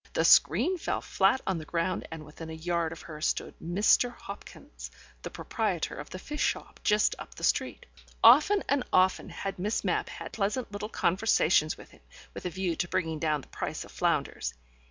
The 0.13 0.25
screen 0.25 0.79
fell 0.79 1.01
flat 1.01 1.41
on 1.45 1.59
the 1.59 1.63
ground 1.65 2.07
and 2.09 2.25
within 2.25 2.49
a 2.49 2.53
yard 2.53 2.91
of 2.91 3.03
her 3.03 3.21
stood 3.21 3.53
Mr. 3.63 4.11
Hopkins, 4.17 4.89
the 5.21 5.29
proprietor 5.29 5.93
of 5.93 6.09
the 6.09 6.17
fish 6.17 6.41
shop 6.41 6.79
just 6.83 7.13
up 7.19 7.35
the 7.35 7.43
street. 7.43 7.85
Often 8.23 8.63
and 8.67 8.83
often 8.91 9.29
had 9.29 9.59
Miss 9.59 9.83
Mapp 9.83 10.09
had 10.09 10.33
pleasant 10.33 10.71
little 10.71 10.89
conversations 10.89 11.77
with 11.77 11.91
him, 11.91 12.01
with 12.33 12.47
a 12.47 12.49
view 12.49 12.75
to 12.77 12.87
bringing 12.87 13.19
down 13.19 13.41
the 13.41 13.47
price 13.49 13.85
of 13.85 13.91
flounders. 13.91 14.55